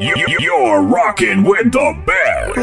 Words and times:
You're 0.00 0.82
rocking 0.82 1.44
with 1.44 1.70
the 1.70 1.94
best. 2.04 2.58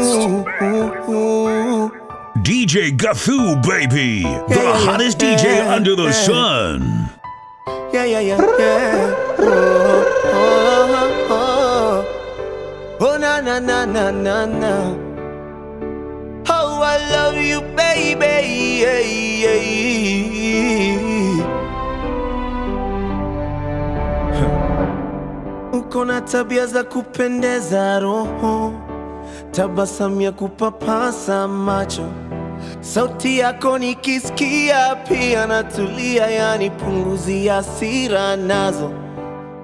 DJ 2.44 2.94
Gathu, 2.94 3.62
baby. 3.66 4.20
The 4.22 4.60
yeah, 4.60 4.84
hottest 4.84 5.22
yeah, 5.22 5.38
DJ 5.38 5.66
under 5.66 5.96
the 5.96 6.12
sun. 6.12 7.08
Yeah, 7.90 8.04
yeah, 8.04 8.20
yeah, 8.20 8.36
yeah. 8.36 9.14
Oh, 9.38 10.04
oh, 10.26 11.26
oh, 11.30 12.06
oh. 13.00 13.08
Oh, 13.08 13.16
na, 13.16 13.40
na, 13.40 13.58
na, 13.58 13.86
na, 13.86 14.10
na, 14.10 14.44
na. 14.44 14.94
Oh, 16.50 16.82
I 16.82 16.98
love 17.12 17.36
you, 17.38 17.62
baby. 17.74 18.82
Uko 25.92 26.04
na 26.04 26.20
tabia 26.20 26.66
za 26.66 26.84
kupendeza 26.84 27.98
roho, 28.00 28.72
tabasamu 29.50 30.20
ya 30.20 30.32
kupapasa 30.32 31.48
macho, 31.48 32.08
sauti 32.80 33.38
yako 33.38 33.78
nikisikia 33.78 34.96
pia 34.96 35.46
natulia, 35.46 36.26
yani 36.26 36.70
punguzi 36.70 37.48
hasira 37.48 38.36
nazo, 38.36 38.90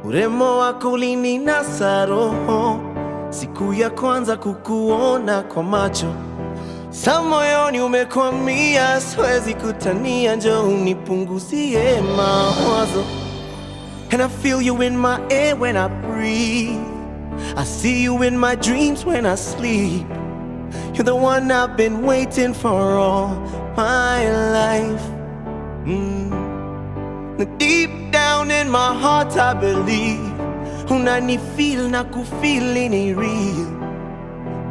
urembo 0.05 0.59
wako 0.59 0.93
ulininasa 0.93 2.07
roho, 2.07 2.81
siku 3.31 3.73
ya 3.75 3.91
kwanza 3.91 4.37
kukuona 4.37 5.43
kwa 5.43 5.63
macho. 5.63 6.15
Sa 6.91 7.23
moyoni 7.23 7.81
umekwamia, 7.81 9.01
siwezi 9.01 9.55
kutania, 9.55 10.37
njoo 10.37 10.63
unipunguzie 10.63 12.01
mawazo. 12.17 13.28
And 14.11 14.23
I 14.23 14.29
feel 14.29 14.63
you 14.63 14.81
in 14.83 14.97
my 14.97 15.21
air 15.31 15.55
when 15.55 15.77
I 15.77 15.89
breathe. 15.89 16.81
I 17.57 17.65
see 17.65 18.03
you 18.03 18.23
in 18.23 18.39
my 18.39 18.55
dreams 18.55 19.05
when 19.05 19.27
I 19.27 19.35
sleep. 19.35 20.07
You're 20.95 21.05
the 21.05 21.15
one 21.15 21.51
I've 21.51 21.77
been 21.77 22.03
waiting 22.03 22.55
for 22.55 22.97
all 22.99 23.29
my 23.77 24.31
life. 24.53 25.03
Mm. 25.85 27.59
Deep 27.59 28.11
down 28.11 28.51
in 28.51 28.69
my 28.71 28.95
heart, 28.95 29.37
I 29.37 29.55
believe. 29.55 30.35
Unanifeel 30.89 31.91
na 31.91 32.05
kufeel 32.05 32.75
ni 32.91 33.13
real. 33.13 33.67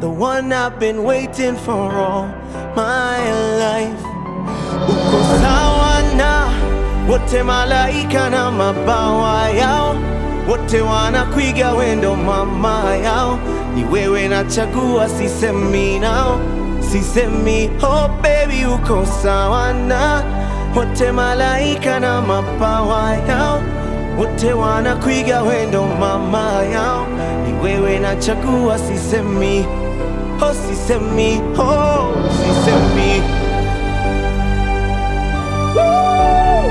The 0.00 0.08
one 0.10 0.52
I've 0.52 0.78
been 0.78 1.04
waiting 1.04 1.56
for 1.56 1.92
all 1.92 2.26
my 2.76 3.18
life. 3.58 5.17
Wote 7.08 7.42
malaika 7.42 8.30
na 8.30 8.50
mabawa 8.50 9.50
yao, 9.50 9.94
wote 10.48 10.80
wanakwiga 10.80 11.72
wendo 11.72 12.16
mama 12.16 12.96
yao. 13.04 13.38
Ni 13.74 13.84
wewe 13.84 14.28
nachagua, 14.28 15.08
sisemi 15.08 15.98
nao, 15.98 16.40
sisemi 16.80 17.70
oh 17.82 18.08
baby, 18.22 18.64
uko 18.66 19.06
sawa 19.22 19.72
na. 19.72 20.22
Wote 20.76 21.12
malaika 21.12 22.00
na 22.00 22.20
mabawa 22.22 23.14
yao, 23.28 23.62
wote 24.18 24.52
wanakwiga 24.52 25.42
wendo 25.42 25.82
mama 26.00 26.62
yao. 26.72 27.06
Ni 27.46 27.52
wewe 27.62 27.98
nachagua, 27.98 28.78
sisemi. 28.78 29.66
Oh, 30.42 30.54
sisemi 30.54 31.40
oh, 31.58 32.14
sisemi. 32.38 33.22
Oh, 35.76 36.64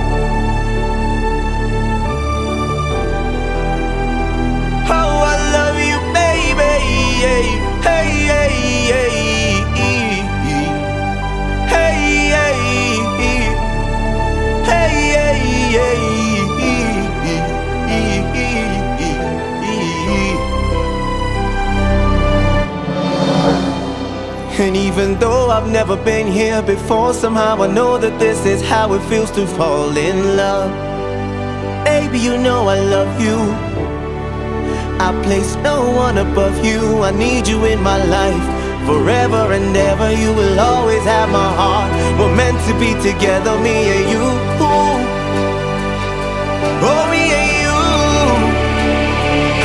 baby. 7.21 7.47
Hey, 7.81 8.27
hey, 8.27 8.53
hey, 8.91 9.09
hey. 9.09 9.53
Hey, 11.69 12.29
hey, 12.29 12.59
hey, 15.71 15.97
And 24.59 24.75
even 24.75 25.19
though 25.19 25.51
I've 25.51 25.69
never 25.71 25.95
been 25.95 26.31
here 26.31 26.63
before, 26.63 27.13
somehow 27.13 27.61
I 27.61 27.67
know 27.67 27.99
that 27.99 28.19
this 28.19 28.43
is 28.45 28.61
how 28.67 28.93
it 28.93 29.01
feels 29.03 29.29
to 29.31 29.45
fall 29.45 29.95
in 29.95 30.35
love. 30.35 30.71
Baby, 31.85 32.19
you 32.19 32.37
know 32.37 32.67
I 32.67 32.79
love 32.79 33.21
you. 33.21 33.76
I 34.99 35.11
place 35.23 35.55
no 35.57 35.91
one 35.91 36.17
above 36.17 36.63
you. 36.65 37.03
I 37.03 37.11
need 37.11 37.47
you 37.47 37.65
in 37.65 37.81
my 37.81 37.97
life 38.03 38.45
forever 38.85 39.53
and 39.53 39.75
ever. 39.75 40.11
You 40.11 40.33
will 40.33 40.59
always 40.59 41.03
have 41.03 41.29
my 41.29 41.49
heart. 41.61 41.91
We're 42.19 42.35
meant 42.35 42.59
to 42.67 42.73
be 42.79 42.91
together, 43.01 43.57
me 43.59 43.75
and 43.95 44.09
you. 44.09 44.25
Oh, 46.89 47.03
me 47.11 47.23
and 47.39 47.51
you. 47.63 47.77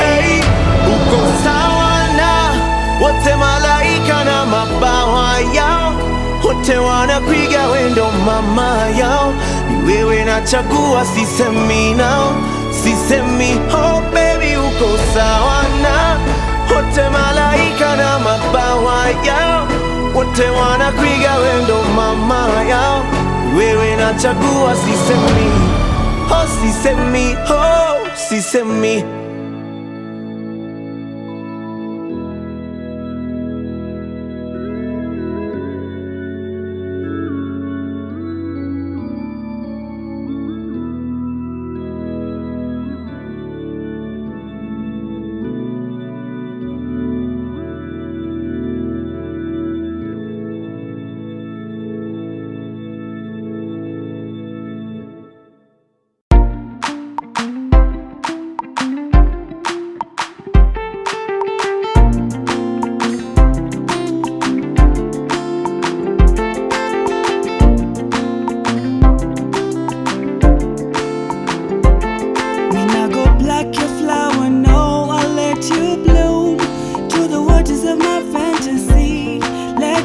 Hey, 0.01 0.39
uko 0.93 1.19
sawa 1.43 1.91
na 2.19 2.31
wote 3.01 3.33
malaika 3.35 4.23
na 4.25 4.45
mabawa 4.45 5.39
yao, 5.55 5.93
wote 6.43 6.77
wanapiga 6.77 7.67
wendo 7.67 8.11
mama 8.25 8.87
yao. 8.99 9.33
Ni 9.69 9.93
wewe 9.93 10.23
nachagua, 10.25 11.05
sisemi 11.05 11.93
nao, 11.93 12.33
sisemi 12.83 13.59
oh 13.73 14.01
baby, 14.79 14.85
uko 14.85 14.97
sawa 15.13 15.63
na 15.81 16.17
wote 16.75 17.09
malaika 17.09 17.95
na 17.95 18.19
mabawa 18.19 19.05
yao, 19.25 19.67
wote 20.15 20.49
wanakwiga, 20.49 21.35
wendo 21.37 21.83
mama 21.95 22.63
yao. 22.69 23.03
Wewe 23.57 23.95
nachagua, 23.95 24.75
sisemi 24.75 25.51
oh, 26.31 26.47
sisemi 26.61 27.35
oh, 27.49 28.07
sisemi 28.29 29.03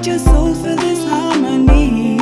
your 0.09 0.19
soul 0.19 0.55
feel 0.55 0.77
this 0.77 1.05
harmony. 1.05 2.17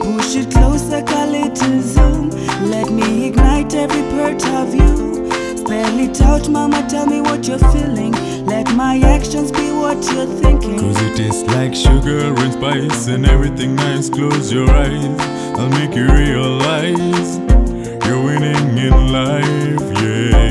Push 0.00 0.36
it 0.36 0.50
closer, 0.52 1.02
call 1.02 1.34
it 1.34 1.56
to 1.56 1.82
zoom. 1.82 2.30
Let 2.70 2.88
me 2.90 3.26
ignite 3.26 3.74
every 3.74 4.02
part 4.14 4.42
of 4.60 4.72
you. 4.74 4.92
Spell 5.56 5.98
it 5.98 6.20
out, 6.20 6.48
mama, 6.48 6.86
tell 6.88 7.06
me 7.06 7.20
what 7.20 7.48
you're 7.48 7.66
feeling. 7.74 8.12
Let 8.46 8.72
my 8.74 8.98
actions 9.16 9.50
be 9.50 9.72
what 9.72 9.98
you're 10.12 10.32
thinking. 10.42 10.78
Cause 10.78 11.00
it 11.02 11.16
tastes 11.16 11.46
like 11.56 11.74
sugar 11.74 12.32
and 12.42 12.52
spice 12.52 13.08
and 13.08 13.26
everything 13.26 13.74
nice. 13.74 14.08
Close 14.08 14.52
your 14.52 14.70
eyes, 14.70 15.18
I'll 15.58 15.68
make 15.80 15.96
you 15.96 16.06
realize 16.06 17.38
you're 18.06 18.22
winning 18.22 18.78
in 18.78 19.12
life, 19.12 19.82
yeah. 20.00 20.43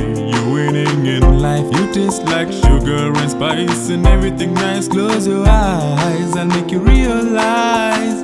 Life. 1.43 1.65
You 1.75 1.91
taste 1.91 2.23
like 2.23 2.49
sugar 2.53 3.11
and 3.11 3.29
spice 3.29 3.89
and 3.89 4.07
everything 4.07 4.53
nice. 4.53 4.87
Close 4.87 5.27
your 5.27 5.45
eyes, 5.45 6.37
I'll 6.37 6.45
make 6.45 6.71
you 6.71 6.79
realize 6.79 8.23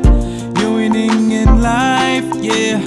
you're 0.57 0.73
winning 0.73 1.29
in 1.31 1.61
life, 1.61 2.23
yeah. 2.35 2.79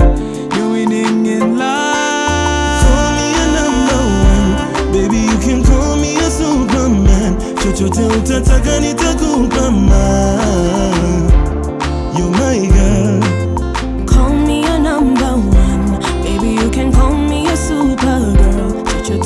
You're 0.56 0.70
winning 0.70 1.26
in 1.26 1.58
life. 1.58 2.82
Call 2.82 3.12
me 3.18 3.28
a 3.42 3.46
number 3.58 4.00
one, 4.24 4.92
baby 4.92 5.18
you 5.18 5.38
can 5.38 5.62
call 5.64 5.96
me 5.96 6.16
a 6.16 6.30
superman. 6.30 7.36
Chochote 7.56 8.06
utataka 8.06 8.80
nitakupa. 8.80 9.70
You're 12.16 12.30
my 12.30 12.66
girl. 12.72 13.31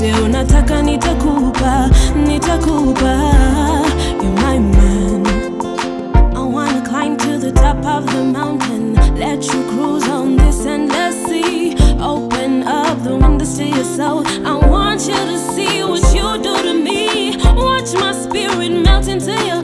yote 0.08 0.22
unataka 0.22 0.82
nitakupa, 0.82 1.90
nitakupa. 2.26 3.32
You're 4.22 4.40
my 4.42 4.58
man. 4.58 5.26
I 6.36 6.40
wanna 6.40 6.82
climb 6.82 7.16
to 7.16 7.38
the 7.38 7.52
top 7.52 7.84
of 7.84 8.06
the 8.06 8.22
mountain, 8.24 8.94
let 9.18 9.44
you 9.46 9.62
cruise 9.70 10.08
on 10.08 10.36
this 10.36 10.66
endless 10.66 11.16
sea. 11.26 11.74
Open 12.00 12.62
up 12.62 13.02
the 13.02 13.16
windows 13.16 13.56
to 13.56 13.64
your 13.64 13.84
soul. 13.84 14.24
I 14.46 14.54
want 14.68 15.06
you 15.08 15.14
to 15.14 15.38
see 15.38 15.82
what 15.82 16.02
you 16.14 16.42
do 16.42 16.62
to 16.62 16.74
me. 16.74 17.36
Watch 17.54 17.94
my 17.94 18.12
spirit 18.12 18.70
melt 18.70 19.08
into 19.08 19.32
your 19.44 19.55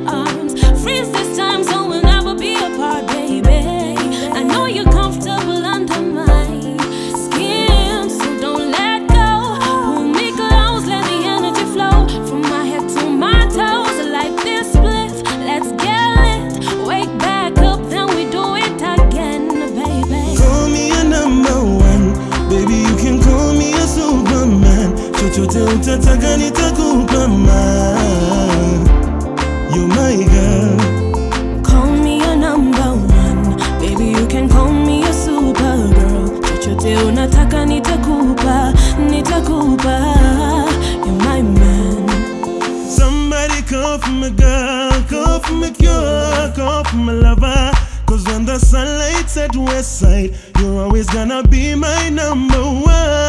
hata 26.04 26.16
gani 26.16 26.50
ma 27.28 27.62
You 29.74 29.86
my 29.86 30.24
girl. 30.32 31.62
Call 31.62 31.90
me 31.90 32.18
your 32.18 32.36
number 32.36 32.94
one. 32.94 33.56
Baby 33.80 34.18
you 34.18 34.26
can 34.26 34.48
call 34.48 34.72
me 34.72 35.00
your 35.00 35.12
super 35.12 35.76
girl 35.94 36.40
Chochote 36.40 36.96
unataka 36.96 37.64
nitakupa, 37.66 38.72
nitakupa. 39.10 40.14
You 41.06 41.12
my 41.12 41.42
man. 41.42 42.08
Somebody 42.90 43.62
call 43.62 43.98
for 43.98 44.10
my 44.10 44.30
girl 44.30 44.92
Call 45.08 45.40
for 45.40 45.54
my 45.54 45.70
cure, 45.70 46.52
call 46.54 46.84
for 46.84 46.96
my 46.96 47.12
lover. 47.12 47.70
Cause 48.06 48.24
when 48.26 48.44
the 48.44 48.58
sunlight's 48.58 49.36
at 49.36 49.56
west 49.56 50.00
side 50.00 50.34
You're 50.58 50.82
always 50.82 51.08
gonna 51.08 51.42
be 51.42 51.74
my 51.74 52.08
number 52.10 52.60
one. 52.60 53.21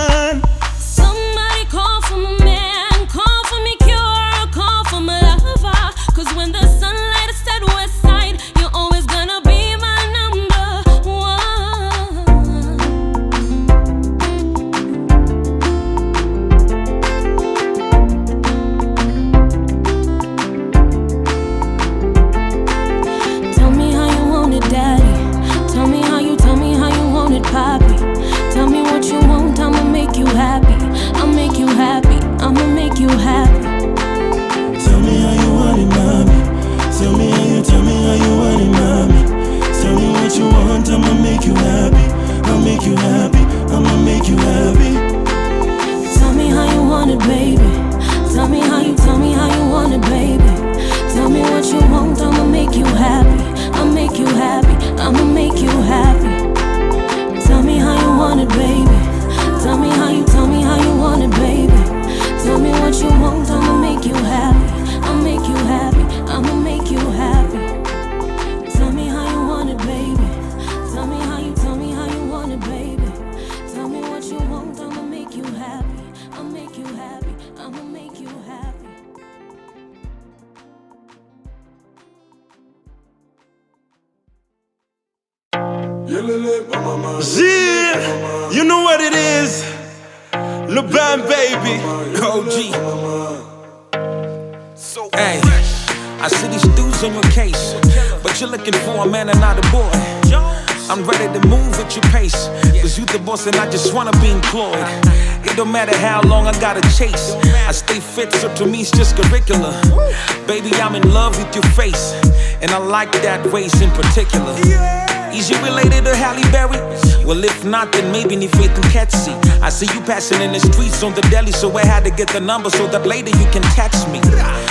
like 112.93 113.11
that 113.25 113.41
race 113.51 113.81
in 113.81 113.89
particular. 113.89 114.53
Yeah. 114.69 115.33
Is 115.33 115.49
you 115.49 115.57
related 115.65 116.05
to 116.05 116.13
Halle 116.15 116.45
Berry? 116.53 116.77
Well, 117.25 117.43
if 117.43 117.65
not, 117.65 117.91
then 117.91 118.11
maybe 118.11 118.35
need 118.35 118.51
faith 118.51 118.69
and 118.69 118.85
Ketsy. 118.93 119.33
I 119.63 119.69
see 119.69 119.87
you 119.95 120.01
passing 120.05 120.41
in 120.45 120.51
the 120.53 120.59
streets 120.59 121.01
on 121.01 121.15
the 121.15 121.21
deli, 121.33 121.51
so 121.51 121.75
I 121.75 121.83
had 121.83 122.03
to 122.05 122.11
get 122.11 122.29
the 122.29 122.39
number 122.39 122.69
so 122.69 122.85
that 122.93 123.07
later 123.07 123.33
you 123.41 123.47
can 123.49 123.63
text 123.73 124.07
me. 124.13 124.21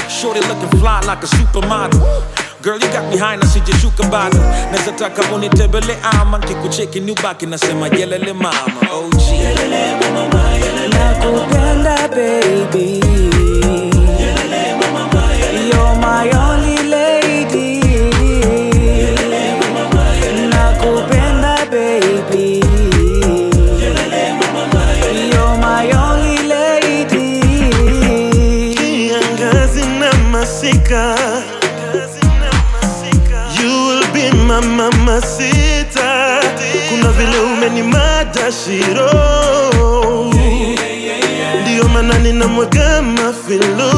Shorty 0.08 0.38
looking 0.46 0.70
fly 0.78 1.00
like 1.00 1.20
a 1.24 1.26
supermodel. 1.26 1.98
Girl, 2.62 2.78
you 2.78 2.86
got 2.94 3.10
behind 3.10 3.42
us 3.42 3.56
na 3.56 3.60
sijashuka 3.64 4.04
bado. 4.08 4.38
Nazataka 4.70 5.22
unitebele 5.34 5.94
taka 6.02 6.38
nkikucheki 6.38 7.00
nyubaki 7.00 7.46
nasema 7.46 7.88
yelele 7.88 8.32
mama. 8.32 8.52
OG. 8.92 9.20
Yelele 9.32 9.96
mama, 10.14 10.42
yelele 10.52 10.88
nakupenda 10.88 12.08
baby. 12.08 13.00
Yelele 14.20 14.62
mama, 14.92 15.22
yelele. 15.34 15.68
You're 15.75 15.96
my 15.98 16.30
only 16.30 16.72
kama 34.92 35.20
sita, 35.20 36.40
kuna 36.90 37.08
vile 37.12 37.38
umenimada 37.40 38.52
shiro, 38.52 39.11
ndio 41.62 41.88
maana 41.88 42.18
ninamwaga 42.18 43.02
mafilu 43.02 43.92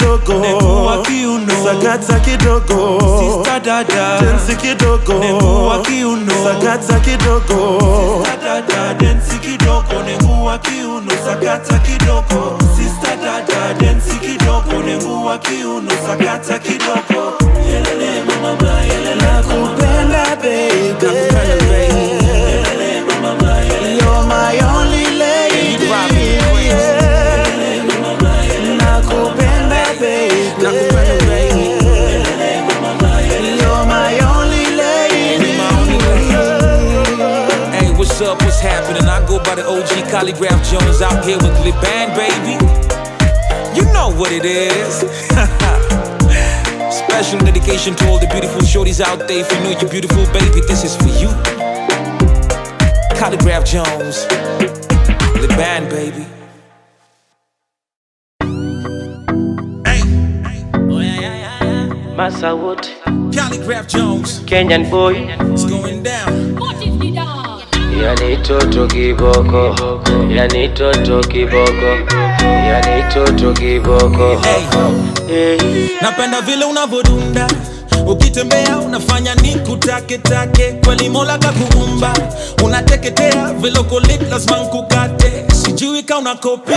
kidogo, 0.00 0.32
nekuwa 0.40 1.02
kiuno, 1.02 1.52
sakata 1.64 2.20
kidogo, 2.20 3.00
sista 3.20 3.60
dada, 3.60 4.20
densi 4.20 4.56
kidogo, 4.56 5.12
nekuwa 5.14 5.78
kiuno, 5.82 6.32
sakata 6.44 7.00
kidogo, 7.00 7.80
sista 8.22 8.36
dada, 8.44 8.94
densi 8.94 9.38
kidogo, 9.38 10.02
nekuwa 10.06 10.58
kiuno, 10.58 11.10
sakata 11.26 11.78
kidogo, 11.78 12.58
sista 12.76 13.16
dada, 13.16 13.74
densi 13.80 14.14
kidogo, 14.18 14.82
nekuwa 14.86 15.38
kiuno, 15.38 15.90
sakata 16.06 16.58
kidogo, 16.58 17.36
yelele 17.66 18.22
mama, 18.42 18.80
yelele. 18.80 19.20
Kupenda 19.42 20.36
baby. 20.42 21.29
sold 39.40 39.46
by 39.46 39.54
the 39.54 39.66
OG 39.66 40.10
Calligraph 40.10 40.68
Jones 40.68 41.02
out 41.02 41.24
here 41.24 41.36
with 41.38 41.52
Lip 41.64 41.74
Band, 41.82 42.14
baby. 42.16 42.56
You 43.76 43.84
know 43.92 44.10
what 44.10 44.32
it 44.32 44.44
is. 44.44 45.00
Special 46.96 47.38
dedication 47.40 47.94
to 47.96 48.08
all 48.08 48.18
the 48.18 48.28
beautiful 48.28 48.60
shorties 48.60 49.00
out 49.00 49.28
there. 49.28 49.40
If 49.40 49.52
you 49.52 49.60
know 49.60 49.78
you're 49.78 49.90
beautiful, 49.90 50.24
baby, 50.32 50.60
this 50.66 50.84
is 50.84 50.96
for 50.96 51.08
you. 51.20 51.28
Calligraph 53.16 53.64
Jones, 53.64 54.26
Lip 55.40 55.50
Band, 55.50 55.88
baby. 55.90 56.26
Massa 62.16 62.54
Wood, 62.54 62.88
Calligraph 63.32 63.88
Jones, 63.88 64.40
Kenyan 64.40 64.90
boy. 64.90 65.14
It's 65.52 65.64
going 65.64 66.02
down. 66.02 66.89
Yani 68.04 68.36
toto 68.42 68.86
kiboko, 68.86 69.74
yani 70.30 70.68
toto 70.68 71.20
kiboko, 71.28 71.90
yani 72.42 73.04
toto 73.14 73.52
kiboko. 73.52 74.40
Hey. 74.42 75.56
Hey. 75.58 75.88
napenda 76.02 76.40
vile 76.40 76.64
unavodunda 76.64 77.46
ukitembea 78.06 78.78
unafanya 78.78 79.34
ni 79.34 79.54
kutake 79.54 80.18
take. 80.18 80.72
Kweli 80.84 81.08
mola 81.08 81.38
kakuumba 81.38 82.12
unateketea 82.64 83.52
uko 83.80 84.00
lazima 84.30 84.56
nkukate. 84.58 85.44
Sijui 85.62 86.02
ka 86.02 86.18
una 86.18 86.34
kopi 86.34 86.72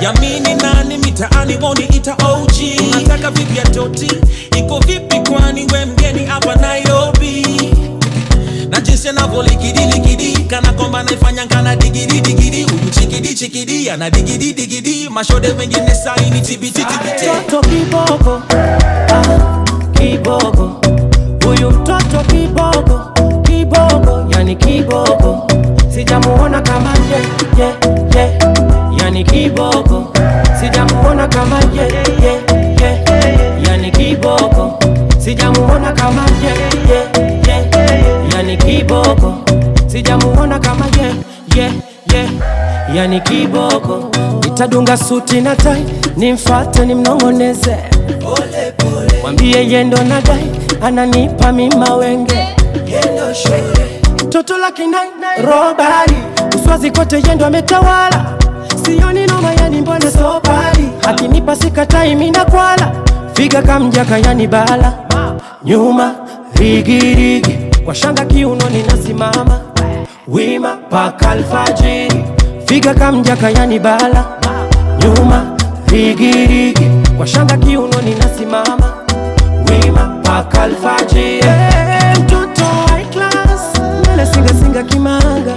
yamini 0.00 0.54
nani 0.54 0.98
mitaani 0.98 1.56
woni 1.62 1.84
ita 1.84 2.14
og 2.14 2.50
unataka 2.92 3.30
vipi 3.30 3.60
toti? 3.70 4.10
Iko 4.58 4.78
vipi 4.78 5.20
kwani 5.30 5.66
we 5.72 5.84
mgeni 5.84 6.24
hapa 6.26 6.54
nairobi 6.54 7.46
na 8.72 8.80
jinsi 8.80 9.08
anavyolikidiliki 9.08 10.42
kana 10.44 10.72
kwamba 10.72 11.02
naifanya 11.02 11.46
kana 11.46 11.76
digidi 11.76 12.20
digidi 12.20 12.62
huyu 12.62 12.90
chikidi 12.90 13.34
chikidi 13.34 13.90
ana 13.90 14.10
digidi 14.10 14.52
digidi 14.52 15.08
mashode 15.10 15.52
mengine 15.54 15.94
saini 15.94 16.40
tibititibiti 16.40 17.26
Mtoto 17.46 17.68
kiboko, 17.68 18.42
ah, 19.12 19.64
kiboko. 19.92 20.80
Huyu 21.44 21.70
mtoto 21.70 22.18
kiboko, 22.26 23.00
kiboko, 23.42 24.24
yani 24.36 24.56
kiboko. 24.56 25.46
Sijamuona 25.94 26.60
kama 26.60 26.90
ye, 27.10 27.18
ye, 27.64 27.74
ye, 28.16 28.38
yani 29.02 29.24
kiboko. 29.24 30.12
Sijamuona 30.60 31.28
kama 31.28 31.56
ye, 31.74 31.82
ye, 32.22 32.32
ye, 32.80 33.04
yani 33.68 33.90
kiboko. 33.90 34.78
Sijamuona 35.24 35.92
kama 35.92 36.22
ye, 36.42 36.50
ye, 36.94 37.31
yani 38.42 38.56
kiboko. 38.56 39.34
Sijamuona 39.86 40.58
kama 40.58 40.84
ye, 40.86 41.14
ye, 41.62 41.70
ye, 42.12 42.30
yani 42.94 43.20
kiboko. 43.20 44.10
Nitadunga 44.44 44.96
suti 44.96 45.40
na 45.40 45.56
tai, 45.56 45.84
nimfate 46.16 46.86
nimnong'oneze, 46.86 47.76
mwambie 49.22 49.68
yendo 49.70 49.96
na 50.04 50.20
dai, 50.20 50.44
ananipa 50.82 51.52
mima 51.52 51.94
wenge. 51.94 52.48
Toto 54.30 54.58
la 54.58 54.70
kinai 54.72 55.08
robari. 55.42 56.16
Uswazi 56.56 56.90
kote 56.90 57.16
yendo 57.28 57.46
ametawala. 57.46 58.24
Sioni 58.84 59.26
noma 59.26 59.52
yani 59.54 59.80
mbona 59.80 60.10
sobari. 60.10 60.88
Akinipa 61.06 61.56
sikatai 61.56 62.14
mina 62.16 62.44
kwala 62.44 62.92
figa 63.34 63.62
kamjaka 63.62 64.18
yani 64.18 64.46
bala. 64.46 64.92
Nyuma 65.64 66.14
rigirigi 66.54 67.58
kwa 67.84 67.94
shanga 67.94 68.24
kiunoni 68.24 68.82
nasimama 68.82 69.60
wima 70.28 70.76
paka 70.90 71.30
alfajiri. 71.30 72.24
Figa 72.66 72.94
kamjaka 72.94 73.50
yani 73.50 73.78
bala. 73.78 74.24
Nyuma 74.98 75.56
rigirigi. 75.86 76.90
Kwa 77.16 77.26
shanga 77.26 77.56
kiunoni 77.56 78.14
nasimama 78.14 78.92
wima 79.70 80.20
paka 80.22 80.62
alfajiri. 80.62 81.42
Hey, 81.42 82.22
mtoto 82.22 82.64
high 82.64 83.04
class. 83.04 83.72
Singa 84.34 84.48
singa 84.54 84.82
kimanga 84.82 85.54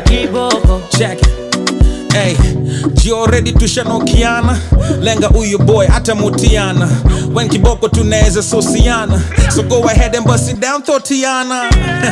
kiboko 0.00 0.80
check 0.90 1.18
it. 1.20 1.43
Jio 3.04 3.26
ready 3.26 3.52
tushanokiana 3.52 4.58
lenga 5.00 5.26
huyu 5.26 5.58
boy 5.58 5.86
atamutiana 5.94 6.88
wen 7.34 7.48
kiboko 7.48 7.88
tunaweza 7.88 8.42
sosiana 8.42 9.22
so 9.54 9.62
go 9.62 9.88
ahead 9.88 10.16
and 10.16 10.26
bust 10.26 10.50
it 10.50 10.58
down 10.58 10.82
thotiana 10.82 11.62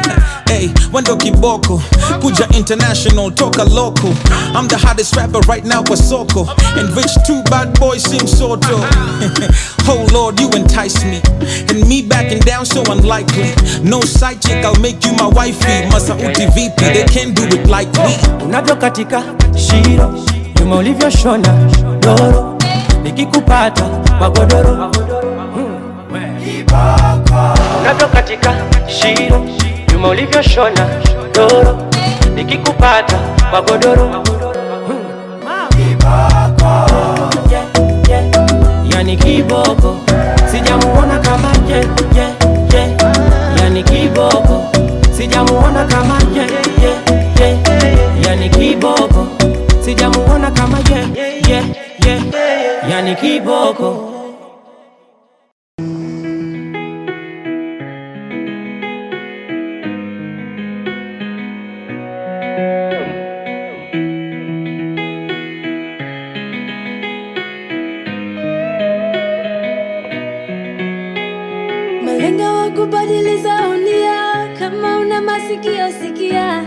hey, 0.48 0.68
wendo 0.92 1.16
kiboko. 1.16 1.82
Kuja 2.20 2.48
international 2.58 3.30
toka 3.30 3.64
local 3.64 4.10
i'm 4.54 4.68
the 4.68 4.76
hottest 4.76 5.16
rapper 5.16 5.40
right 5.48 5.64
now 5.64 5.82
kwa 5.82 5.96
soko. 5.96 6.46
And 6.76 6.94
rich 6.96 7.14
two 7.26 7.42
bad 7.44 7.78
boys 7.80 8.02
sing 8.02 8.26
soto 8.26 8.68
oh 9.88 10.06
lord 10.12 10.38
you 10.40 10.50
entice 10.50 11.04
me. 11.04 11.22
And 11.68 11.88
me 11.88 12.02
backing 12.02 12.40
down 12.40 12.66
so 12.66 12.82
unlikely. 12.92 13.54
No 13.82 14.02
side 14.02 14.42
chick 14.42 14.62
i'll 14.64 14.78
make 14.80 15.02
you 15.06 15.12
my 15.12 15.28
wifey. 15.28 15.88
Masauti 15.88 16.46
vp 16.54 16.76
they 16.92 17.04
can't 17.04 17.34
do 17.34 17.44
it 17.44 17.66
like 17.66 17.90
me. 17.92 18.14
Unavyokatika 18.44 19.22
shiro 19.56 20.31
nyuma 20.62 20.76
ulivyoshona 20.76 21.48
doro 22.00 22.58
nikikupata 23.02 23.82
kwa 24.18 24.30
godoro 24.30 24.90
unavyokatika 27.80 28.54
shiro 28.86 29.46
Chuma 29.90 30.08
ulivyoshona 30.08 30.88
doro 31.34 31.78
nikikupata 32.34 33.16
kwa 33.50 33.62
godoro 33.62 34.22
Yeah, 37.50 37.64
yeah. 38.08 38.24
yani 38.88 39.16
kiboko 39.16 39.96
sijamuona 40.50 41.18
kama 41.18 41.48
je 41.68 41.74
ye, 41.74 42.26
ye. 42.74 42.96
yani 43.62 43.82
kiboko 43.82 44.64
sijamuona 45.16 45.84
kama 45.84 46.18
je 46.34 46.40
ye, 46.86 46.94
ye. 47.40 47.58
yani 48.26 48.48
kiboko 48.48 49.26
yani 53.12 53.20
kiboko. 53.20 54.08
Malenga 72.04 72.52
wa 72.52 72.70
kubadiliza 72.70 73.68
unia, 73.68 74.48
kama 74.58 74.98
una 74.98 75.20
masikio 75.22 75.92
sikia, 75.92 76.64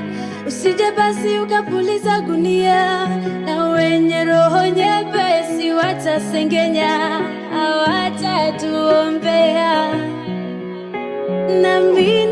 usije 0.65 0.91
basi 0.97 1.39
ukapuliza 1.39 2.19
gunia, 2.21 3.07
na 3.45 3.69
wenye 3.69 4.23
roho 4.23 4.67
nyepesi 4.67 5.73
watasengenya, 5.73 7.19
hawatatuombea. 7.53 9.93
Nami 11.61 12.25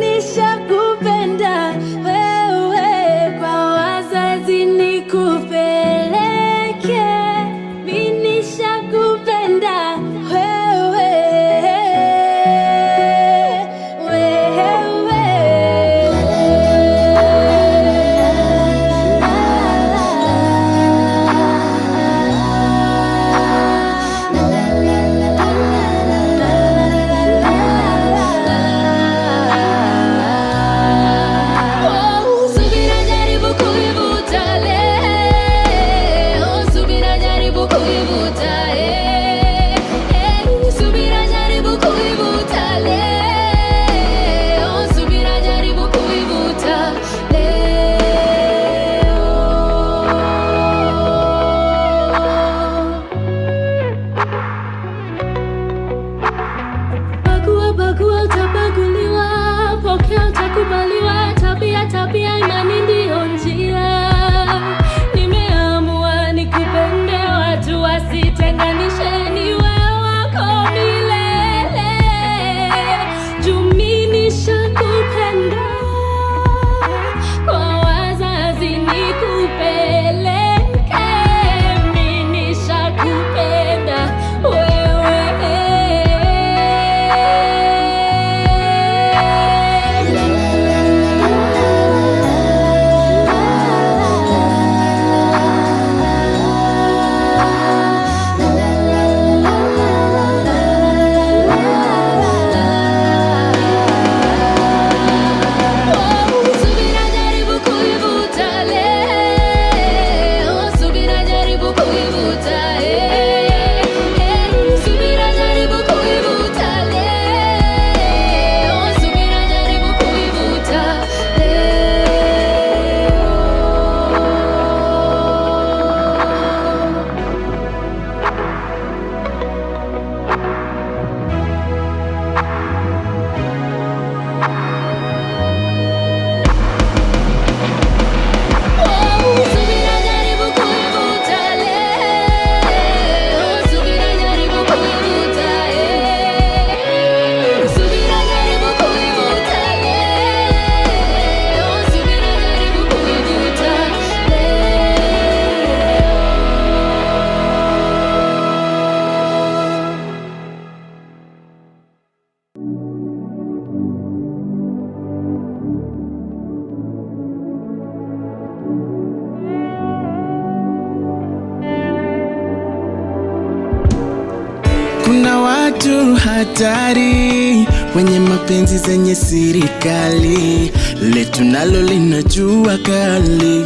Watu 175.41 176.15
hatari 176.15 177.67
wenye 177.95 178.19
mapenzi 178.19 178.77
zenye 178.77 179.15
sirikali 179.15 180.71
letu 181.01 181.43
nalo 181.43 181.81
linajua 181.81 182.77
kali, 182.77 183.65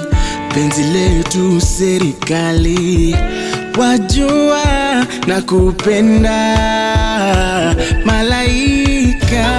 penzi 0.54 0.84
letu 0.84 1.62
serikali, 1.62 3.16
wajua 3.80 4.64
na 5.28 5.42
kupenda 5.42 6.56
malaika. 8.06 9.57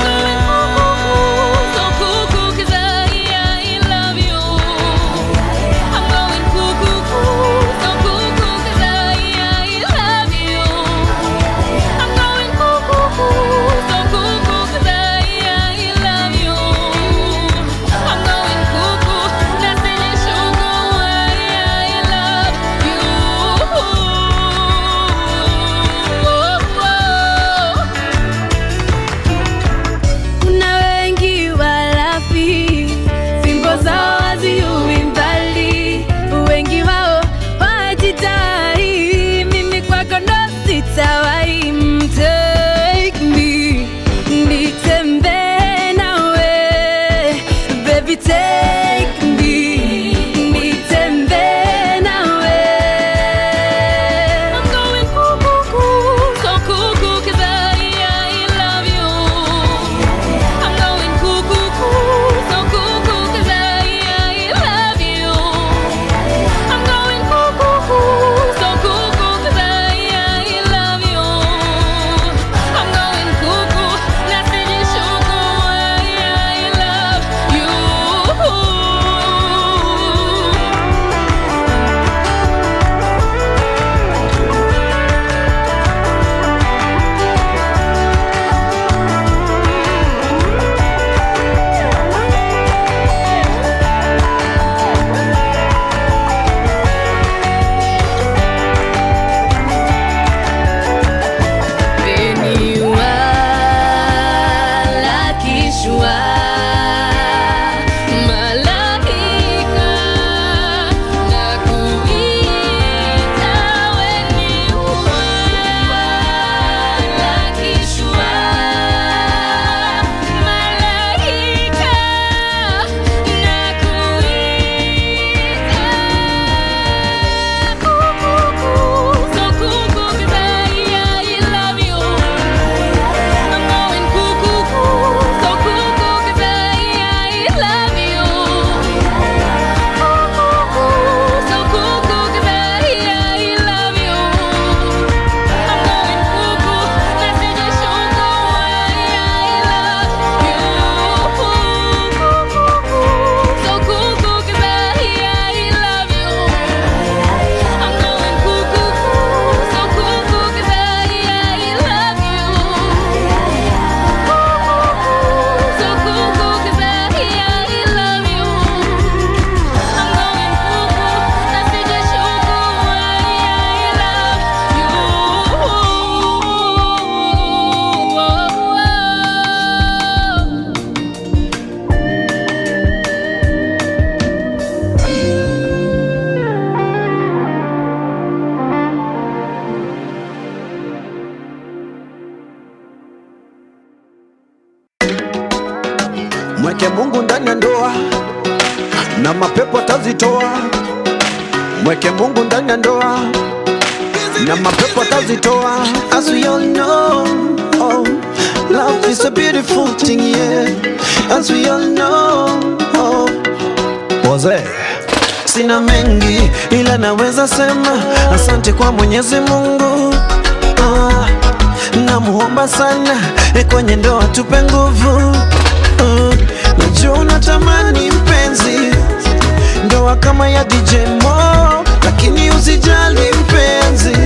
Ndoa 230.09 230.17
kama 230.17 230.49
ya 230.49 230.65
DJ 230.65 230.93
Mo, 231.23 231.85
lakini 232.05 232.51
usijali 232.51 233.21
mpenzi, 233.41 234.17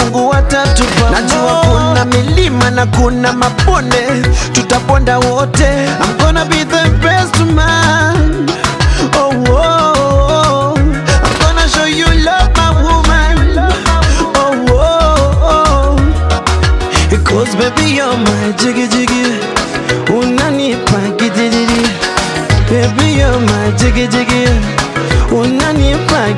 Mungu 0.00 0.28
watatupa. 0.28 1.10
Najua 1.10 1.60
kuna 1.60 2.04
milima 2.04 2.70
na 2.70 2.86
kuna 2.86 3.32
mabonde, 3.32 4.06
tutaponda 4.52 5.18
wote. 5.18 5.64
I'm 5.64 6.16
gonna 6.18 6.44
be 6.44 6.64
the 6.64 6.88
best 7.02 7.36
man. 7.40 8.46
Oh, 9.18 9.32
oh, 9.48 9.52
oh. 9.52 9.56
Oh, 10.68 10.76
oh, 15.42 16.00
jiggy 23.78 24.06
jiggy 24.08 24.45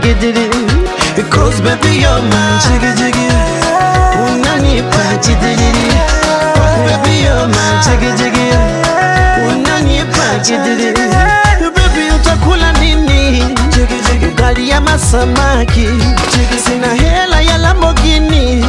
Gidiri 0.03 0.49
Because 1.17 1.61
baby 1.61 2.01
you're 2.03 2.23
my 2.31 2.61
jiggy 2.63 2.91
jiggy. 2.99 3.29
Unanipa 4.25 5.05
gidiri 5.23 5.89
Baby 6.87 7.15
you're 7.25 7.49
my 7.49 7.83
jiggy 7.85 8.11
jiggy. 8.19 8.49
Unanipa 9.49 10.27
Baby 11.75 12.11
utakula 12.17 12.73
nini? 12.73 13.45
Ugali 14.33 14.69
ya 14.69 14.81
masamaki. 14.81 15.89
Sina 16.65 16.95
hela 16.95 17.41
ya 17.41 17.59
Lamborghini. 17.59 18.65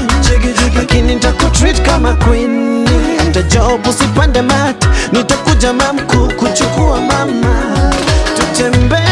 Lakini 0.76 1.14
nitakutreat 1.14 1.82
kama 1.82 2.14
queen. 2.14 2.86
Nitajob 3.26 3.88
usipande 3.88 4.42
mat. 4.42 4.86
Nitakuja 5.12 5.74
mamku 5.74 6.18
kuchukua 6.36 7.02
mama. 7.02 7.92
Tutembee 8.36 9.09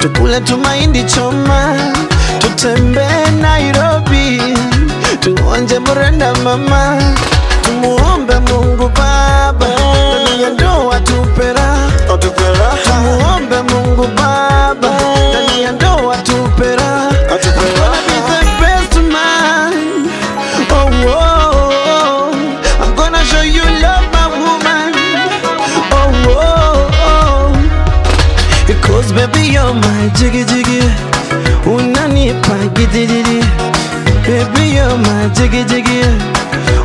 tukule 0.00 0.40
tumaindi 0.40 1.04
choma 1.04 1.74
tutembee 2.38 3.30
nairobi 3.40 4.42
tuonje 5.20 5.78
mrenda 5.78 6.34
mama 6.34 7.02
tumuombe 7.62 8.34
mungu 8.38 8.88
baba. 8.88 9.66
Ndani 9.66 10.42
ya 10.42 10.50
ndoa 10.50 11.00
tupera 11.00 11.76
tumuombe 12.84 13.62
mungu 13.62 14.06
baba. 14.16 14.90
Ndani 15.30 15.62
ya 15.62 15.72
ndoa 15.72 16.16
tupera 16.16 16.39
Because 29.10 29.26
baby 29.26 29.48
you're 29.52 29.74
my 29.74 30.08
jiggy 30.14 30.44
jiggy. 30.44 30.80
Unanipa 31.66 32.54
gidiri. 32.74 33.42
Baby 34.24 34.74
you're 34.76 34.98
my 34.98 35.28
jiggy 35.34 35.64
jiggy. 35.64 36.02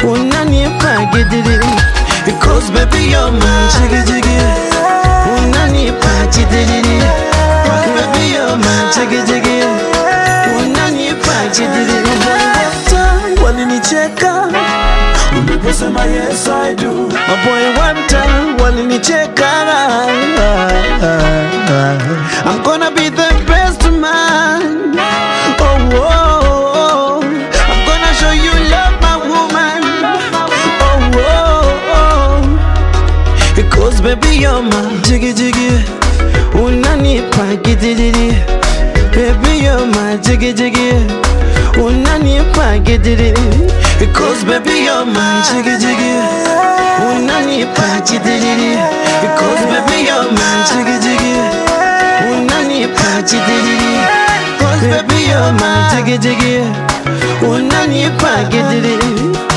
Unanipa 0.02 1.06
gidiri. 1.14 1.70
Because 2.26 2.72
baby 2.72 3.12
you're 3.12 3.32
my 3.32 3.70
jiggy 3.78 4.02
jiggy. 4.10 4.38
Unanipa 5.38 6.26
gidiri. 6.34 6.98
Baby 7.94 8.34
you're 8.34 8.58
my 8.58 8.92
jiggy 8.96 9.22
jiggy. 9.30 9.62
Unanipa 10.58 11.38
gidiri. 11.54 12.16
Walinicheka 13.44 14.44
uliposema 15.38 16.06
yes 16.06 16.48
I 16.48 16.74
do. 16.76 17.10
Maboy 17.28 17.78
one 17.78 18.08
time 18.08 18.55
jiggy 40.38 40.54
jiggy. 40.54 40.90
Unanipa 41.80 42.78
gidiri. 42.84 43.32
Because 44.00 44.44
baby 44.44 44.84
you're 44.84 45.06
my 45.06 45.42
jiggy 45.48 45.78
jiggy. 45.80 46.12
Unanipa 47.08 48.02
gidiri. 48.06 48.76
Because 49.22 49.64
baby 49.72 49.98
you're 50.08 50.32
my 50.36 50.52
jiggy 50.68 50.98
jiggy. 51.04 51.36
Unanipa 52.32 53.22
gidiri. 53.24 53.80
Because 54.58 54.82
baby 54.92 55.20
you're 55.30 55.54
my 55.54 55.88
jiggy 55.92 56.18
jiggy. 56.18 56.56
Unanipa 57.42 58.44
gidiri. 58.52 59.55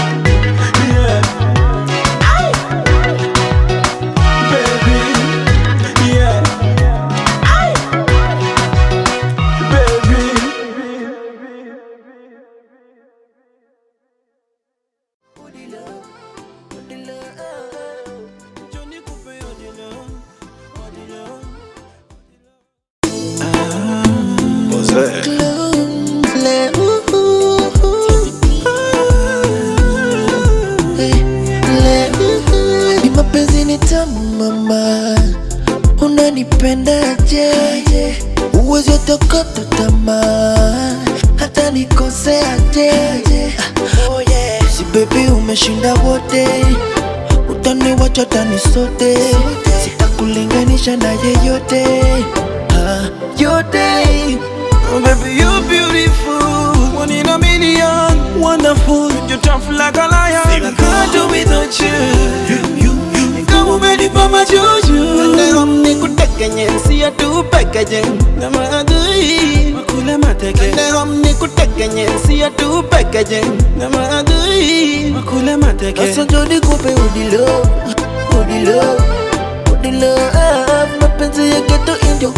Mapenzi 81.19 81.51
ya 81.51 81.61
geto 81.61 81.97
indio 82.11 82.31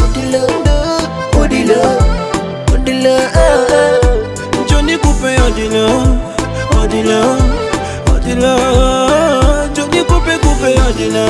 udilo, 1.42 1.82
udilo 2.74 3.16
ah, 3.16 4.00
Johnny 4.68 4.96
Coupe 4.96 5.36
Odilo, 5.42 5.86
Odilo, 6.80 7.36
Odilo. 8.14 8.56
Johnny 9.74 10.02
Coupe 10.04 10.38
Coupe 10.42 10.70
Odilo, 10.88 11.26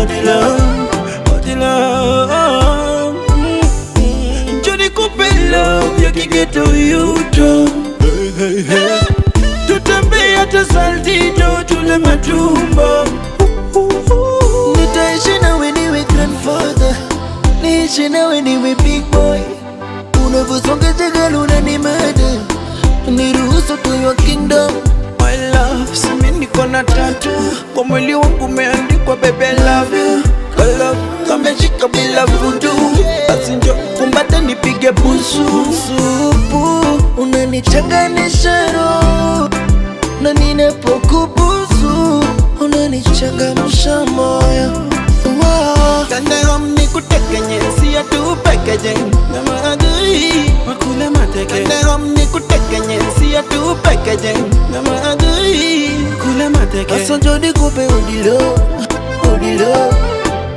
Odilo, 0.00 0.56
Odilo. 1.34 1.72
Mm. 3.96 4.62
Johnny 4.62 4.90
Coupe 4.90 5.28
love 5.50 6.04
ya 6.04 6.10
kigeto 6.10 6.64
yuto. 6.76 7.68
Tutembea 9.66 10.38
hata 10.38 10.64
tule 11.64 11.98
matumbo. 11.98 13.29
nionyeshe 17.90 18.08
nawe 18.08 18.40
niwe 18.42 18.74
big 18.74 19.04
boy, 19.10 19.40
unavyosonga 20.26 20.92
jagala 20.92 21.38
unanimata, 21.38 22.30
niruhusu 23.10 23.76
tuyo 23.82 24.14
kingdom. 24.14 24.70
My 25.20 25.36
love, 25.52 25.96
simi 25.96 26.30
niko 26.38 26.66
na 26.66 26.84
tatu. 26.84 27.28
Kwa 27.74 27.84
mwili 27.84 28.14
wangu 28.14 28.44
umeandikwa 28.44 29.16
baby 29.16 29.44
I 29.44 29.52
love 29.54 29.98
you. 29.98 30.22
Kala 30.56 30.94
kameshika 31.28 31.88
bila 31.88 32.26
vudu, 32.26 32.70
basi 33.28 33.52
njo 33.52 33.74
kumbata 33.98 34.40
nipige 34.40 34.92
busu. 34.92 35.44
Supu, 35.86 36.84
unanichanganisha 37.22 38.72
roho. 38.72 39.48
Na 40.22 40.32
ninapokubusu 40.32 42.24
unanichanga 42.60 43.54
moyo. 44.16 44.70
Wow. 45.42 45.79
Nende 46.20 46.46
omni 46.54 46.86
kutekenye 46.92 47.60
siya 47.80 48.02
tu 48.04 48.36
pekeje 48.44 48.94
Namadui 49.32 50.52
makule 50.66 51.10
mateke. 51.10 51.54
Nende 51.54 51.86
omni 51.94 52.26
kutekenye 52.26 52.98
siya 53.18 53.42
tu 53.42 53.76
pekeje 53.82 54.34
Namadui 54.72 55.90
kule 56.22 56.48
mateke. 56.48 56.94
Aso 56.94 57.18
jodi 57.18 57.52
kupe 57.52 57.86
odilo 57.86 58.38
odilo 59.32 59.72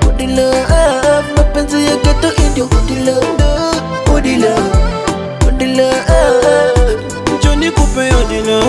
odilo 0.07 0.51
ah 0.69 1.23
mapenzi 1.37 1.85
ya 1.85 1.95
ghetto 2.03 2.29
indio 2.43 2.65
odilo 2.65 3.15
odilo 4.15 4.55
odilo 5.47 5.89
ah 5.89 6.73
Joni 7.43 7.71
kupe 7.71 8.01
odilo 8.19 8.59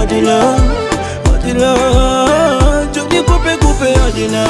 odilo 0.00 0.38
odilo 1.34 1.72
Joni 2.94 3.22
kupe 3.22 3.56
kupe 3.60 3.88
odilo 4.06 4.44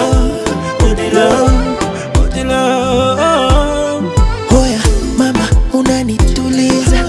Hoya 4.51 4.81
mama, 5.19 5.49
unanituliza. 5.73 7.05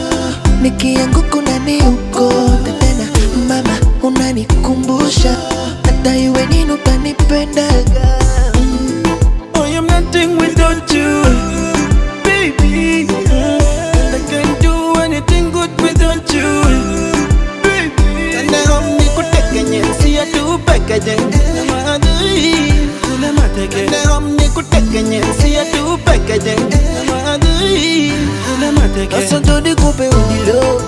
Nikianguka, 0.61 1.37
unaniokoa 1.37 2.57
tena. 2.79 3.07
Mama, 3.47 3.77
unanikumbusha. 4.03 5.35
Hata 5.85 6.17
iwe 6.17 6.45
nini 6.45 6.71
utanipenda. 6.71 7.67
teke 26.37 26.77
Asante 29.17 29.61
nikupe 29.61 30.07
unilo 30.07 30.81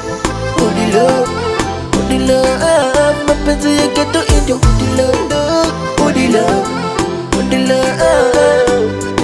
unilo 0.58 1.28
unilo 2.10 2.44
mapenzi 3.28 3.70
yake 3.78 4.04
ndo 4.10 4.20
indio 4.38 4.56
unilo 4.56 5.08
unilo 6.06 6.46
unilo 7.40 7.76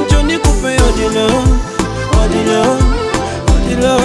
njoni 0.08 0.38
kupe 0.38 0.68
unilo 0.68 1.28
unilo 2.26 2.78
unilo 3.56 3.98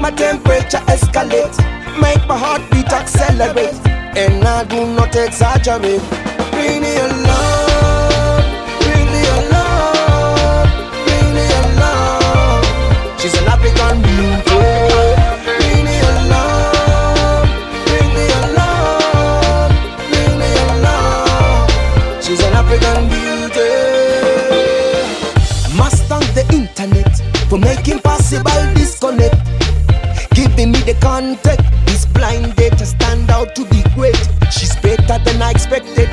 Make 0.00 0.12
my 0.12 0.16
temperature 0.16 0.78
escalate, 0.86 1.58
make 2.00 2.24
my 2.28 2.38
heartbeat 2.38 2.92
accelerate, 2.92 3.74
and 4.16 4.44
I 4.44 4.62
do 4.62 4.86
not 4.94 5.16
exaggerate. 5.16 6.00
Bring 6.52 6.82
me 6.82 6.96
alone, 6.98 8.44
bring 8.78 9.06
me 9.10 9.22
alone, 9.38 10.70
bring 11.04 11.34
me 11.34 11.46
along. 11.62 12.62
She's 13.18 13.34
an 13.38 13.48
African 13.48 14.00
blue. 14.02 14.47
than 35.38 35.46
I 35.46 35.50
expected. 35.50 36.08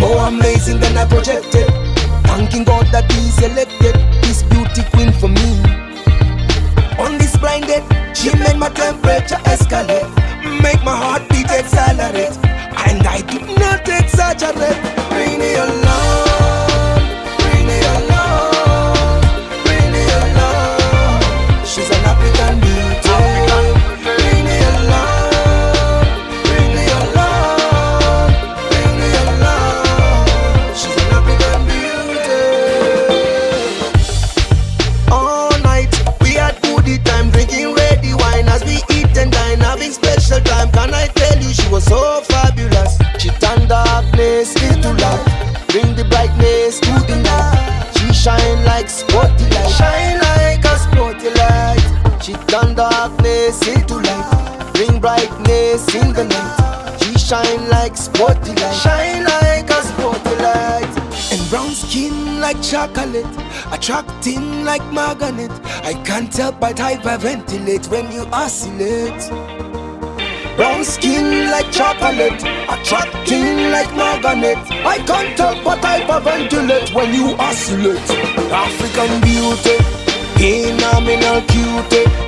More 0.00 0.26
amazing 0.28 0.80
than 0.80 0.96
I 0.96 1.06
projected. 1.06 1.66
Thanking 2.24 2.64
God 2.64 2.86
that 2.92 3.10
He's 3.12 3.42
elected. 3.42 3.97
chocolate, 62.68 63.24
attracting 63.72 64.62
like 64.64 64.84
magnet. 64.92 65.50
I 65.84 65.94
can't 66.04 66.34
help 66.36 66.60
but 66.60 66.76
hyperventilate 66.76 67.88
when 67.90 68.12
you 68.12 68.26
oscillate. 68.30 69.30
Brown 70.56 70.84
skin 70.84 71.50
like 71.50 71.70
chocolate, 71.72 72.42
attracting 72.68 73.70
like 73.70 73.90
magnet. 73.96 74.58
I 74.84 74.98
can't 75.06 75.38
help 75.38 75.64
but 75.64 75.80
hyperventilate 75.80 76.94
when 76.94 77.14
you 77.14 77.34
oscillate. 77.38 78.10
African 78.52 79.20
beauty, 79.22 79.76
phenomenal 80.36 81.40
cutie. 81.48 82.27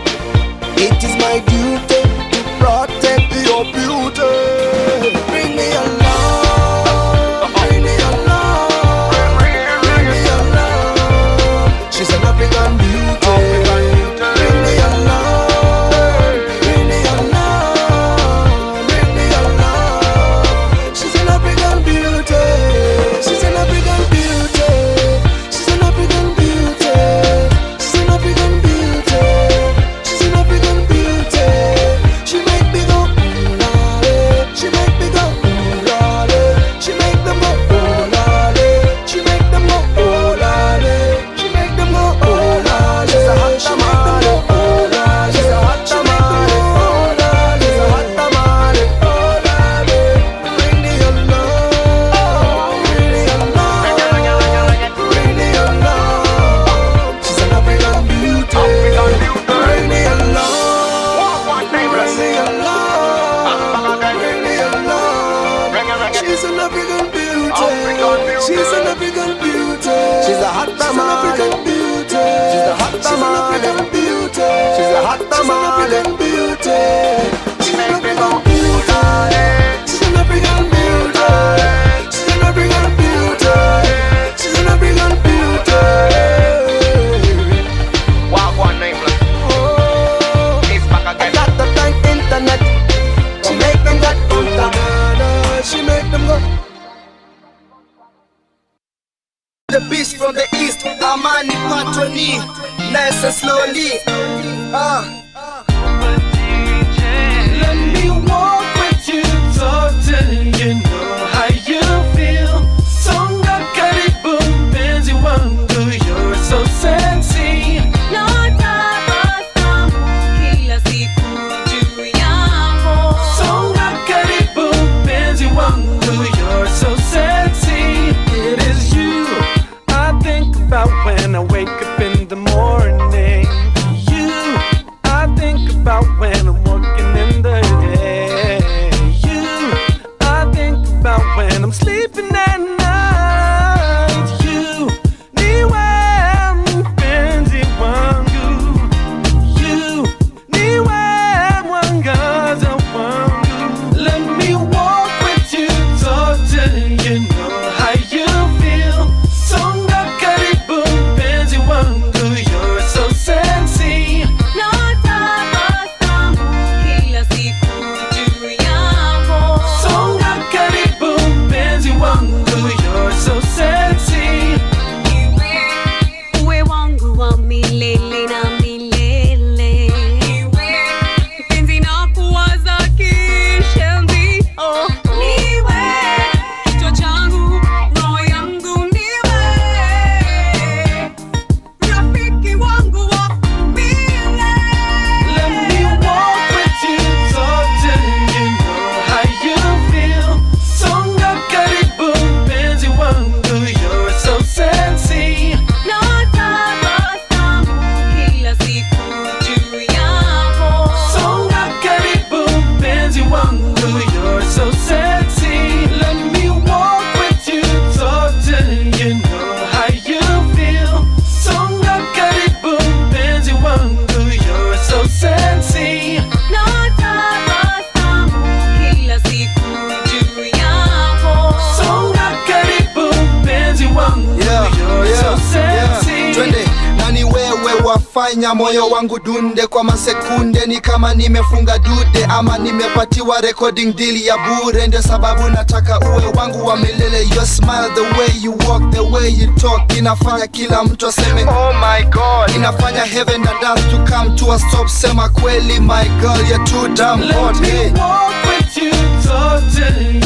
kuomba 243.41 243.47
recording 243.47 243.93
deal 243.97 244.17
ya 244.17 244.37
bure, 244.39 244.87
ndio 244.87 245.03
sababu 245.03 245.49
nataka 245.49 245.99
uwe 246.01 246.27
wangu 246.37 246.67
wa 246.67 246.77
milele. 246.77 247.23
Your 247.35 247.47
smile, 247.47 247.91
the 247.95 248.01
way 248.19 248.29
you 248.43 248.53
walk, 248.69 248.91
the 248.93 249.01
way 249.01 249.31
you 249.31 249.55
talk, 249.55 249.97
inafanya 249.97 250.47
kila 250.47 250.85
mtu 250.85 251.07
aseme 251.07 251.45
oh 251.45 251.73
my 251.73 252.03
god, 252.05 252.57
inafanya 252.57 253.05
heaven 253.05 253.47
and 253.49 253.63
earth 253.63 253.91
to 253.91 254.15
come 254.17 254.37
to 254.37 254.53
a 254.53 254.59
stop. 254.59 254.89
Sema 254.89 255.29
kweli, 255.29 255.81
my 255.81 256.05
girl, 256.21 256.47
you're 256.49 256.65
too 256.65 256.89
damn 256.95 257.23
hot. 257.23 257.61
Let 257.61 257.93
me 257.95 258.01
walk 258.01 258.33
with 258.45 258.77
you, 258.77 258.91
talk 259.23 259.63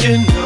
you 0.03 0.17
know 0.17 0.44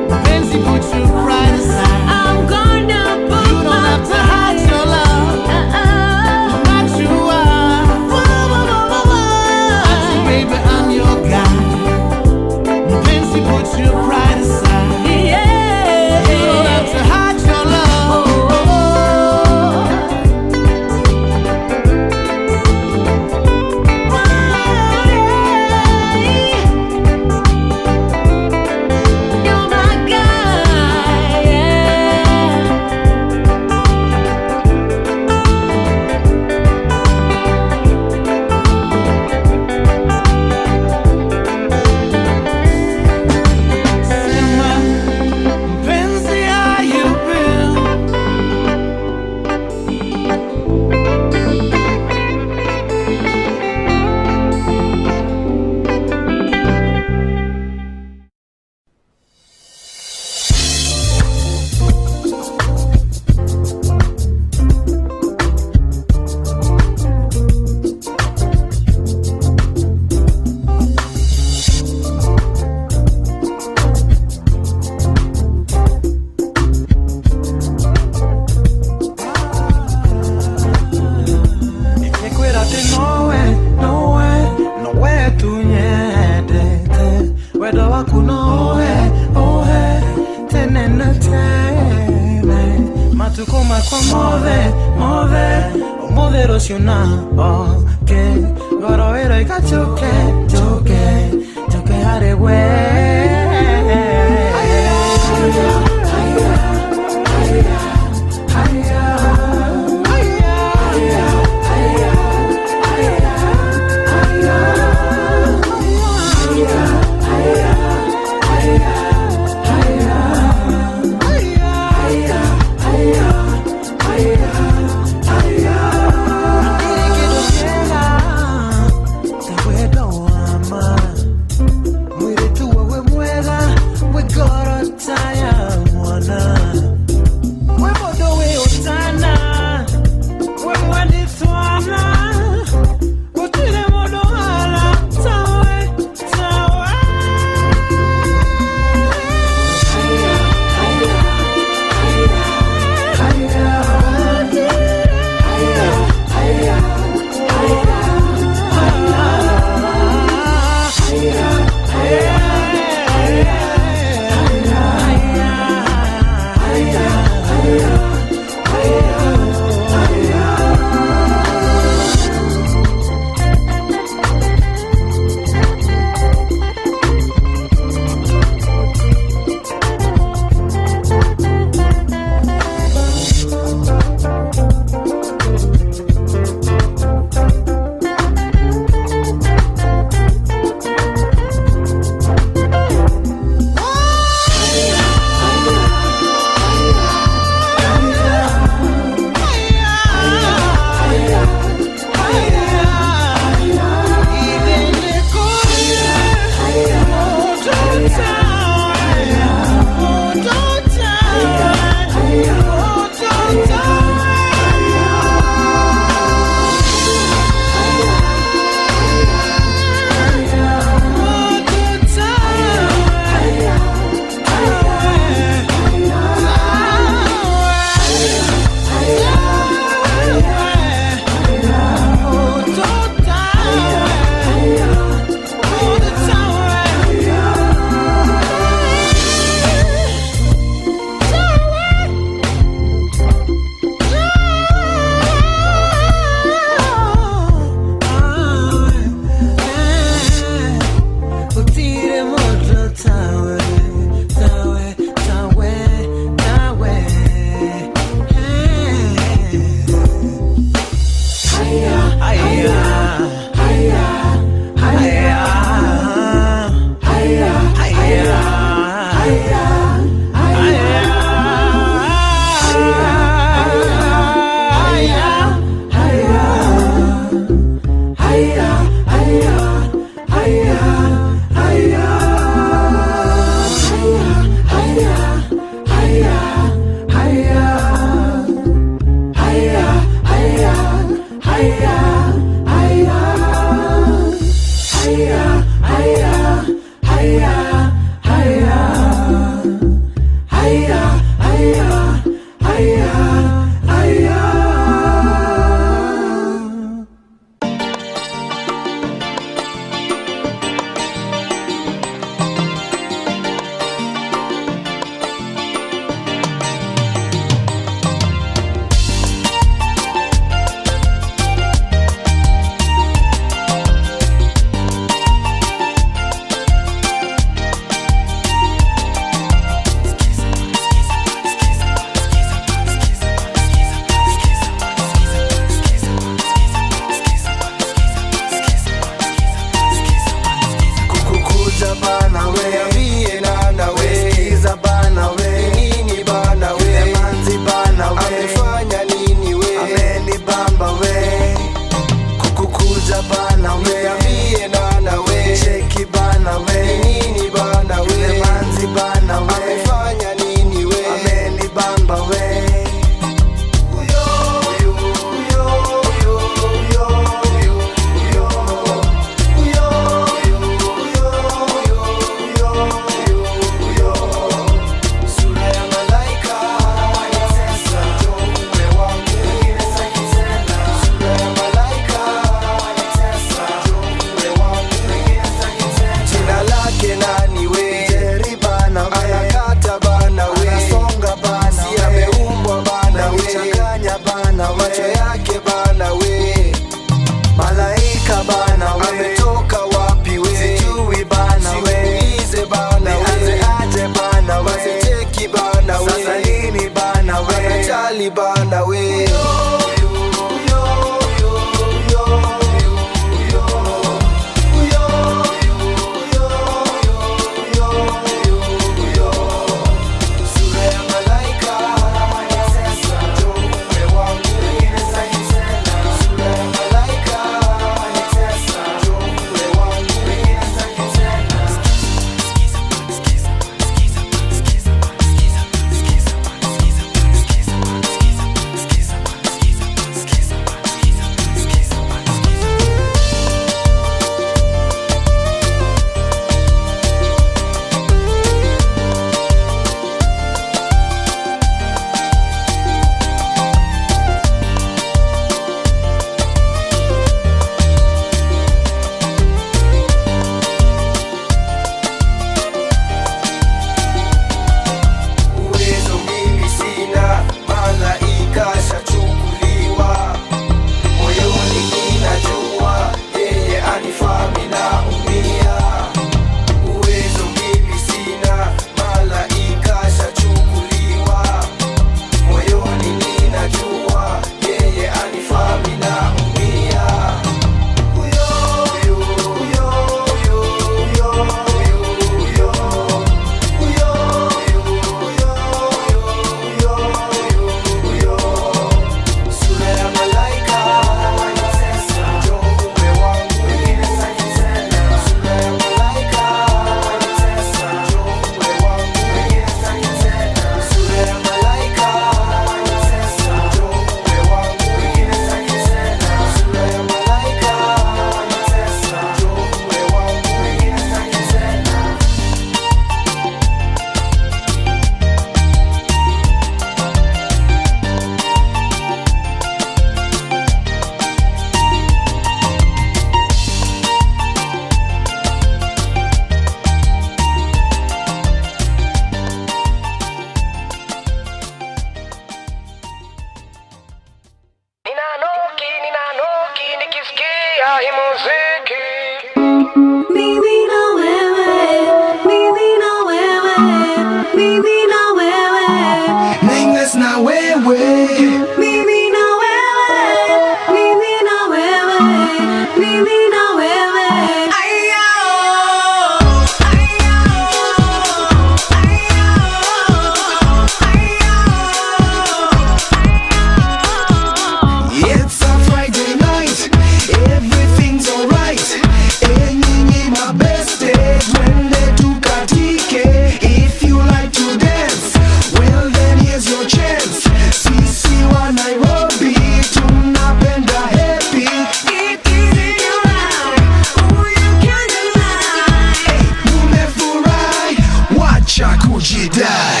you 599.29 599.49
die. 599.49 600.00